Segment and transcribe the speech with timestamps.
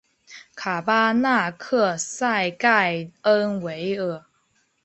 [0.55, 4.25] 卡巴纳克塞盖恩维尔。